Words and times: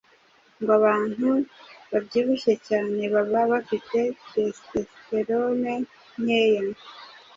ngo 0.59 0.71
abantu 0.79 1.29
babyibushye 1.91 2.53
cyane 2.67 3.01
baba 3.13 3.39
bafite 3.51 3.97
testosterone 4.31 5.71
nkeya 6.21 6.65